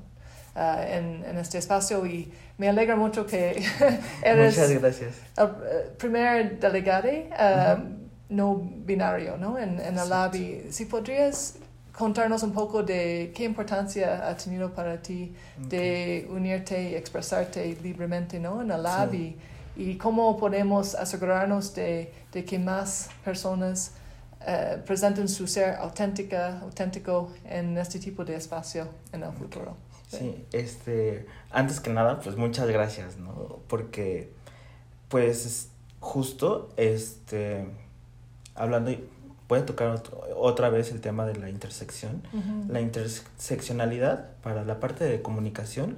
uh, 0.55 0.81
en, 0.81 1.23
en 1.25 1.37
este 1.37 1.57
espacio 1.57 2.05
y 2.05 2.31
me 2.57 2.69
alegra 2.69 2.95
mucho 2.95 3.25
que 3.25 3.63
eres 4.23 4.57
el 4.57 4.83
eh, 4.85 5.91
primer 5.97 6.59
delegado 6.59 7.09
uh, 7.09 7.81
Ujú. 7.81 7.83
no 8.29 8.55
binario 8.85 9.37
¿no? 9.37 9.57
en, 9.57 9.79
en 9.79 9.97
el. 9.97 10.35
Y 10.35 10.71
Si 10.71 10.85
podrías 10.85 11.55
contarnos 11.91 12.43
un 12.43 12.51
poco 12.51 12.83
de 12.83 13.31
qué 13.35 13.43
importancia 13.43 14.27
ha 14.27 14.35
tenido 14.35 14.73
para 14.73 15.01
ti 15.01 15.33
de 15.57 16.27
unirte 16.29 16.91
y 16.91 16.95
expresarte 16.95 17.77
libremente 17.83 18.39
¿no? 18.39 18.61
en 18.61 18.71
el 18.71 18.83
lab 18.83 19.11
Sí. 19.11 19.35
y, 19.75 19.95
cómo 19.97 20.37
podemos 20.37 20.95
asegurarnos 20.95 21.73
de, 21.75 22.11
de 22.31 22.45
que 22.45 22.59
más 22.59 23.09
personas 23.23 23.91
eh, 24.45 24.81
presenten 24.85 25.27
su 25.27 25.47
ser 25.47 25.75
auténtica, 25.75 26.59
auténtico 26.61 27.31
en 27.45 27.77
este 27.77 27.99
tipo 27.99 28.25
de 28.25 28.35
espacio 28.35 28.87
en 29.11 29.23
el 29.23 29.31
futuro. 29.33 29.75
Sí, 30.17 30.45
este, 30.51 31.25
antes 31.51 31.79
que 31.79 31.89
nada, 31.89 32.19
pues 32.19 32.35
muchas 32.35 32.67
gracias, 32.67 33.17
¿no? 33.17 33.59
Porque, 33.67 34.31
pues, 35.07 35.69
justo, 35.99 36.69
este, 36.75 37.65
hablando, 38.55 38.91
voy 39.47 39.59
a 39.59 39.65
tocar 39.65 40.01
otra 40.35 40.69
vez 40.69 40.91
el 40.91 41.01
tema 41.01 41.25
de 41.25 41.35
la 41.35 41.49
intersección. 41.49 42.23
La 42.69 42.81
interseccionalidad 42.81 44.31
para 44.43 44.65
la 44.65 44.79
parte 44.79 45.05
de 45.05 45.21
comunicación 45.21 45.97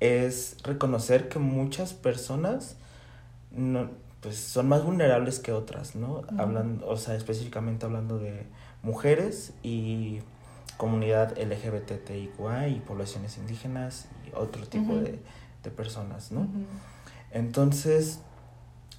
es 0.00 0.56
reconocer 0.64 1.28
que 1.28 1.38
muchas 1.38 1.92
personas 1.92 2.76
no, 3.52 3.90
pues 4.20 4.36
son 4.36 4.68
más 4.68 4.84
vulnerables 4.84 5.40
que 5.40 5.52
otras, 5.52 5.94
¿no? 5.94 6.22
Hablando, 6.38 6.88
o 6.88 6.96
sea, 6.96 7.14
específicamente 7.14 7.86
hablando 7.86 8.18
de 8.18 8.46
mujeres 8.82 9.52
y 9.62 10.20
comunidad 10.82 11.38
LGBTIQA 11.38 12.66
y 12.66 12.80
poblaciones 12.80 13.38
indígenas 13.38 14.08
y 14.26 14.34
otro 14.34 14.66
tipo 14.66 14.96
de, 14.96 15.20
de, 15.62 15.70
personas, 15.70 16.32
¿no? 16.32 16.48
Entonces, 17.30 18.18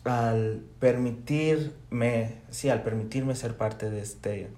al 0.05 0.63
permitirme, 0.79 2.37
sí, 2.51 2.69
al 2.69 2.83
permitirme 2.83 3.35
ser 3.35 3.57
parte 3.57 3.89
de 3.89 3.99
este, 3.99 4.49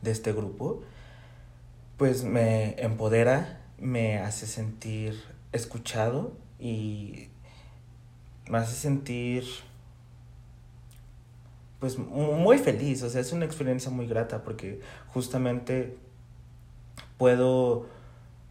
de 0.00 0.10
este 0.10 0.32
grupo, 0.32 0.80
pues 1.98 2.24
me 2.24 2.80
empodera, 2.82 3.60
me 3.78 4.16
hace 4.16 4.46
sentir 4.46 5.22
escuchado 5.52 6.32
y 6.58 7.28
me 8.48 8.56
hace 8.56 8.74
sentir 8.74 9.44
pues 11.78 11.98
muy 11.98 12.56
feliz, 12.56 13.02
o 13.02 13.10
sea, 13.10 13.20
es 13.20 13.32
una 13.32 13.44
experiencia 13.44 13.90
muy 13.90 14.06
grata 14.06 14.42
porque 14.42 14.80
justamente 15.08 16.05
puedo 17.18 17.86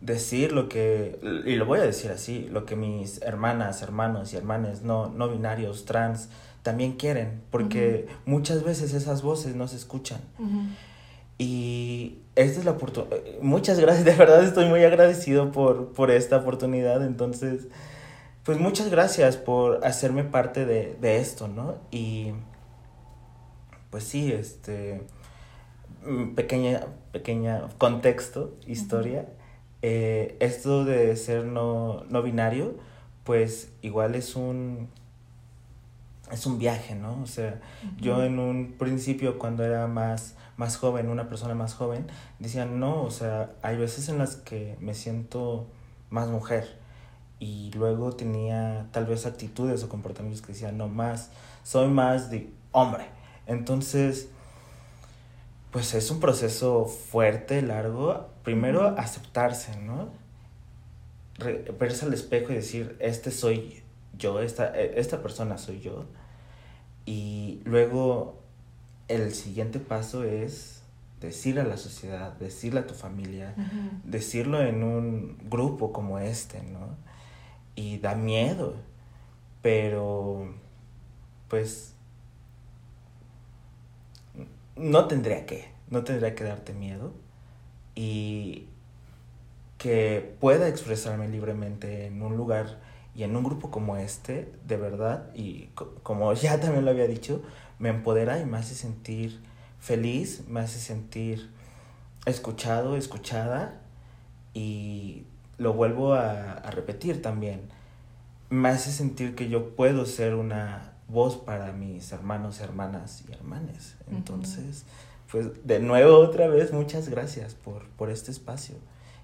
decir 0.01 0.51
lo 0.51 0.69
que, 0.69 1.19
y 1.45 1.55
lo 1.55 1.65
voy 1.65 1.79
a 1.79 1.83
decir 1.83 2.11
así, 2.11 2.47
lo 2.51 2.65
que 2.65 2.75
mis 2.75 3.21
hermanas, 3.21 3.81
hermanos 3.81 4.33
y 4.33 4.37
hermanas 4.37 4.83
no, 4.83 5.07
no 5.07 5.29
binarios, 5.29 5.85
trans, 5.85 6.29
también 6.61 6.93
quieren, 6.93 7.41
porque 7.51 8.07
muchas 8.25 8.63
veces 8.63 8.93
esas 8.93 9.21
voces 9.21 9.55
no 9.55 9.67
se 9.67 9.77
escuchan. 9.77 10.19
Y 11.37 12.19
esta 12.35 12.59
es 12.59 12.65
la 12.65 12.71
oportunidad, 12.71 13.17
muchas 13.41 13.79
gracias, 13.79 14.05
de 14.05 14.15
verdad 14.15 14.43
estoy 14.43 14.67
muy 14.67 14.83
agradecido 14.83 15.51
por, 15.51 15.93
por 15.93 16.11
esta 16.11 16.37
oportunidad, 16.37 17.03
entonces, 17.05 17.67
pues 18.43 18.59
muchas 18.59 18.89
gracias 18.89 19.37
por 19.37 19.85
hacerme 19.85 20.23
parte 20.23 20.65
de, 20.65 20.95
de 21.01 21.17
esto, 21.17 21.47
¿no? 21.47 21.75
Y 21.91 22.33
pues 23.89 24.03
sí, 24.03 24.31
este, 24.31 25.01
pequeña, 26.35 26.87
pequeña 27.11 27.67
contexto, 27.77 28.55
historia. 28.65 29.27
Eh, 29.81 30.37
esto 30.39 30.85
de 30.85 31.15
ser 31.15 31.45
no, 31.45 32.03
no 32.09 32.23
binario, 32.23 32.75
pues 33.23 33.71
igual 33.81 34.15
es 34.15 34.35
un 34.35 34.89
es 36.31 36.45
un 36.45 36.57
viaje, 36.57 36.95
¿no? 36.95 37.21
O 37.21 37.27
sea, 37.27 37.61
yo 37.99 38.23
en 38.23 38.39
un 38.39 38.75
principio 38.77 39.37
cuando 39.37 39.63
era 39.63 39.87
más, 39.87 40.35
más 40.57 40.77
joven, 40.77 41.09
una 41.09 41.29
persona 41.29 41.53
más 41.53 41.75
joven, 41.75 42.07
decía, 42.39 42.65
no, 42.65 43.03
o 43.03 43.11
sea, 43.11 43.51
hay 43.61 43.77
veces 43.77 44.09
en 44.09 44.17
las 44.17 44.35
que 44.35 44.75
me 44.79 44.93
siento 44.93 45.67
más 46.09 46.27
mujer 46.29 46.79
y 47.39 47.71
luego 47.75 48.13
tenía 48.13 48.87
tal 48.91 49.05
vez 49.05 49.25
actitudes 49.25 49.83
o 49.83 49.89
comportamientos 49.89 50.41
que 50.41 50.53
decían, 50.53 50.77
no, 50.77 50.87
más, 50.87 51.29
soy 51.63 51.89
más 51.89 52.31
de 52.31 52.49
hombre. 52.71 53.05
Entonces, 53.45 54.29
pues 55.75 55.93
es 55.93 56.09
un 56.09 56.21
proceso 56.21 56.85
fuerte, 56.85 57.61
largo. 57.61 58.29
Primero, 58.45 58.97
aceptarse, 58.97 59.75
¿no? 59.81 60.07
verse 61.77 62.05
al 62.05 62.13
espejo 62.13 62.53
y 62.53 62.55
decir, 62.55 62.95
este 63.01 63.29
soy 63.29 63.83
yo, 64.17 64.39
esta, 64.39 64.73
e, 64.73 64.97
esta 65.01 65.21
persona 65.21 65.57
soy 65.57 65.81
yo. 65.81 66.05
Y 67.05 67.59
luego 67.65 68.39
el 69.09 69.33
siguiente 69.33 69.79
paso 69.79 70.23
es 70.23 70.81
decir 71.19 71.59
a 71.59 71.65
la 71.65 71.75
sociedad, 71.75 72.31
decirle 72.37 72.79
a 72.79 72.87
tu 72.87 72.93
familia, 72.93 73.53
decirlo 74.05 74.61
en 74.61 74.81
un 74.81 75.37
grupo 75.49 75.91
como 75.91 76.19
este, 76.19 76.63
¿no? 76.63 76.95
Y 77.75 77.97
da 77.97 78.15
miedo, 78.15 78.77
pero 79.61 80.55
pues 81.49 81.94
no 84.75 85.07
tendría 85.07 85.45
que, 85.45 85.69
no 85.89 86.03
tendría 86.03 86.35
que 86.35 86.43
darte 86.43 86.73
miedo 86.73 87.13
y 87.95 88.67
que 89.77 90.35
pueda 90.39 90.67
expresarme 90.67 91.27
libremente 91.27 92.05
en 92.05 92.21
un 92.21 92.37
lugar 92.37 92.79
y 93.15 93.23
en 93.23 93.35
un 93.35 93.43
grupo 93.43 93.71
como 93.71 93.95
este, 93.95 94.51
de 94.67 94.75
verdad, 94.75 95.29
y 95.33 95.69
como 96.03 96.33
ya 96.33 96.59
también 96.59 96.83
lo 96.83 96.91
había 96.91 97.07
dicho, 97.07 97.41
me 97.79 97.89
empodera 97.89 98.39
y 98.39 98.45
me 98.45 98.57
hace 98.57 98.75
sentir 98.75 99.39
feliz, 99.79 100.43
me 100.47 100.59
hace 100.59 100.79
sentir 100.79 101.49
escuchado, 102.25 102.97
escuchada 102.97 103.79
y 104.53 105.23
lo 105.57 105.73
vuelvo 105.73 106.13
a, 106.13 106.53
a 106.53 106.71
repetir 106.71 107.21
también, 107.21 107.69
me 108.49 108.69
hace 108.69 108.91
sentir 108.91 109.35
que 109.35 109.47
yo 109.47 109.75
puedo 109.75 110.05
ser 110.05 110.35
una 110.35 110.94
voz 111.07 111.37
para 111.37 111.71
mis 111.71 112.11
hermanos, 112.11 112.59
hermanas 112.59 113.23
y 113.27 113.33
hermanes. 113.33 113.95
Entonces, 114.09 114.85
pues 115.31 115.65
de 115.65 115.79
nuevo 115.79 116.17
otra 116.17 116.47
vez 116.47 116.73
muchas 116.73 117.09
gracias 117.09 117.53
por, 117.53 117.87
por 117.89 118.09
este 118.09 118.31
espacio 118.31 118.75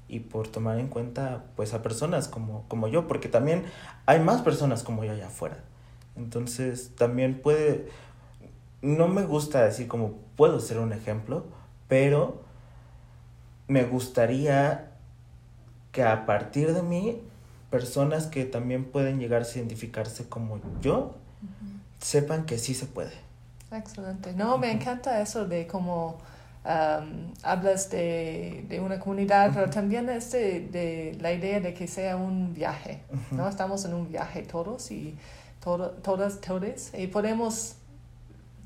y 0.08 0.20
por 0.20 0.48
tomar 0.48 0.80
en 0.80 0.88
cuenta 0.88 1.46
pues 1.56 1.74
a 1.74 1.82
personas 1.82 2.28
como, 2.28 2.68
como 2.68 2.88
yo, 2.88 3.08
porque 3.08 3.30
también 3.30 3.66
hay 4.06 4.20
más 4.20 4.42
personas 4.42 4.84
como 4.84 5.04
yo 5.04 5.12
allá 5.14 5.28
afuera. 5.28 5.58
Entonces, 6.18 6.92
también 6.96 7.42
puede, 7.42 7.88
no 8.82 9.08
me 9.08 9.24
gusta 9.24 9.64
decir 9.64 9.88
como 9.88 10.16
puedo 10.36 10.60
ser 10.60 10.80
un 10.80 10.92
ejemplo, 10.92 11.46
pero 11.88 12.42
me 13.68 13.86
gustaría 13.86 14.92
que 15.92 16.04
a 16.04 16.26
partir 16.26 16.74
de 16.74 16.84
mí, 16.84 17.22
personas 17.72 18.28
que 18.28 18.46
también 18.46 18.86
pueden 18.86 19.20
llegar 19.20 19.42
a 19.44 19.46
identificarse 19.50 20.28
como 20.28 20.60
yo, 20.82 21.16
sepan 22.00 22.46
que 22.46 22.60
sí 22.60 22.76
se 22.76 22.86
puede. 22.86 23.14
Excelente. 23.72 24.34
No, 24.34 24.58
me 24.58 24.72
encanta 24.72 25.22
eso 25.22 25.48
de 25.48 25.66
cómo 25.66 26.20
hablas 26.64 27.90
de, 27.90 28.66
de, 28.68 28.80
una 28.80 29.00
comunidad, 29.00 29.52
pero 29.54 29.70
también 29.70 30.10
es 30.10 30.32
de, 30.32 31.18
la 31.20 31.34
idea 31.34 31.60
de 31.60 31.74
que 31.74 31.88
sea 31.88 32.18
un 32.18 32.54
viaje, 32.54 33.02
¿no? 33.32 33.48
Estamos 33.48 33.84
en 33.86 33.96
un 33.96 34.10
viaje 34.10 34.44
todos 34.44 34.92
y 34.92 35.16
todas, 35.60 36.40
todos, 36.42 36.94
y 36.94 37.08
podemos 37.08 37.76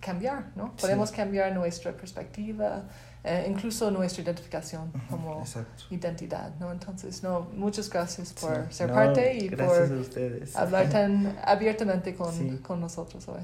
cambiar, 0.01 0.51
¿no? 0.55 0.75
Podemos 0.75 1.11
cambiar 1.11 1.53
nuestra 1.53 1.93
perspectiva, 1.93 2.83
eh, 3.25 3.47
incluso 3.49 3.89
nuestra 3.89 4.23
identificación 4.23 4.91
como 5.09 5.43
identidad, 5.89 6.53
¿no? 6.59 6.71
Entonces, 6.71 7.23
no, 7.23 7.47
muchas 7.55 7.89
gracias 7.89 8.33
por 8.33 8.71
ser 8.71 8.91
parte 8.91 9.37
y 9.37 9.49
por 9.49 9.89
hablar 10.53 10.89
tan 10.89 11.37
abiertamente 11.43 12.15
con, 12.15 12.57
con 12.59 12.79
nosotros 12.79 13.27
hoy. 13.27 13.41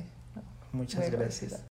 Muchas 0.72 1.10
gracias. 1.10 1.71